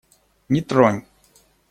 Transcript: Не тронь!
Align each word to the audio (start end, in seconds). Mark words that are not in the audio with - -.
Не 0.49 0.61
тронь! 0.71 1.03